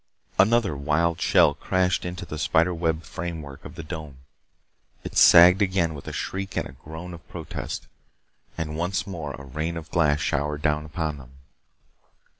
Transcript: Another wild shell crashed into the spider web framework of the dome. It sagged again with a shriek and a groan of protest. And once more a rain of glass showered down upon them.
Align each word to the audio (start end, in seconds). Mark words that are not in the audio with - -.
Another 0.39 0.75
wild 0.75 1.21
shell 1.21 1.53
crashed 1.53 2.05
into 2.05 2.25
the 2.25 2.39
spider 2.39 2.73
web 2.73 3.03
framework 3.03 3.63
of 3.63 3.75
the 3.75 3.83
dome. 3.83 4.17
It 5.03 5.15
sagged 5.15 5.61
again 5.61 5.93
with 5.93 6.07
a 6.07 6.11
shriek 6.11 6.57
and 6.57 6.67
a 6.67 6.71
groan 6.71 7.13
of 7.13 7.29
protest. 7.29 7.85
And 8.57 8.75
once 8.75 9.05
more 9.05 9.35
a 9.35 9.45
rain 9.45 9.77
of 9.77 9.91
glass 9.91 10.19
showered 10.19 10.63
down 10.63 10.85
upon 10.85 11.19
them. 11.19 11.33